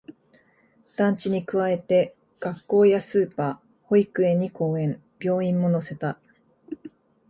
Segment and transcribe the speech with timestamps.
[0.97, 6.17] 団地に加えて、学校やスーパー、保育園に公園、病院も乗せた